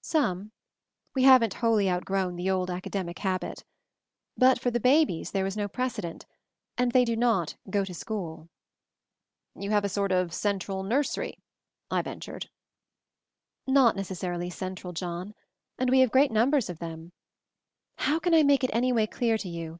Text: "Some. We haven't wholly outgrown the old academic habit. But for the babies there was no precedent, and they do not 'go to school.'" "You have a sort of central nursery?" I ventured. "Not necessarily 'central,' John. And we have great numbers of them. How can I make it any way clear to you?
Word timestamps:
"Some. 0.00 0.52
We 1.14 1.24
haven't 1.24 1.52
wholly 1.52 1.90
outgrown 1.90 2.36
the 2.36 2.48
old 2.48 2.70
academic 2.70 3.18
habit. 3.18 3.62
But 4.38 4.58
for 4.58 4.70
the 4.70 4.80
babies 4.80 5.32
there 5.32 5.44
was 5.44 5.54
no 5.54 5.68
precedent, 5.68 6.24
and 6.78 6.92
they 6.92 7.04
do 7.04 7.14
not 7.14 7.56
'go 7.68 7.84
to 7.84 7.92
school.'" 7.92 8.48
"You 9.62 9.68
have 9.72 9.84
a 9.84 9.90
sort 9.90 10.10
of 10.10 10.32
central 10.32 10.82
nursery?" 10.82 11.42
I 11.90 12.00
ventured. 12.00 12.48
"Not 13.66 13.94
necessarily 13.94 14.48
'central,' 14.48 14.94
John. 14.94 15.34
And 15.76 15.90
we 15.90 15.98
have 16.00 16.10
great 16.10 16.30
numbers 16.32 16.70
of 16.70 16.78
them. 16.78 17.12
How 17.96 18.18
can 18.18 18.32
I 18.32 18.42
make 18.42 18.64
it 18.64 18.70
any 18.72 18.94
way 18.94 19.06
clear 19.06 19.36
to 19.36 19.48
you? 19.50 19.78